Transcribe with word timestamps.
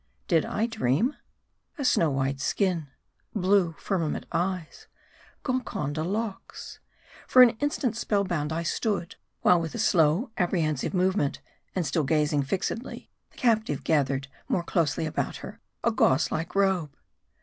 Did 0.27 0.45
I 0.45 0.65
dream? 0.65 1.15
A 1.77 1.85
snow 1.85 2.09
white 2.09 2.39
skin: 2.41 2.87
blue, 3.35 3.75
firmament 3.77 4.25
eyes: 4.31 4.87
Golconda 5.43 6.03
locks. 6.03 6.79
For 7.27 7.43
an 7.43 7.51
instant 7.59 7.95
spell 7.95 8.23
bound 8.23 8.51
I 8.51 8.63
stood; 8.63 9.15
while 9.41 9.61
with 9.61 9.75
a 9.75 9.77
slow, 9.77 10.31
apprehensive 10.39 10.95
movement, 10.95 11.39
and 11.75 11.85
still 11.85 12.03
gazing 12.03 12.41
fix 12.41 12.69
edly, 12.71 13.09
the 13.29 13.37
captive 13.37 13.83
gathered 13.83 14.27
more 14.49 14.63
closely 14.63 15.05
about 15.05 15.35
her 15.35 15.61
a 15.83 15.91
gauze 15.91 16.31
like 16.31 16.55
robe. 16.55 16.97